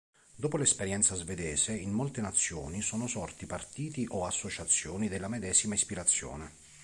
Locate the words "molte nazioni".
1.91-2.81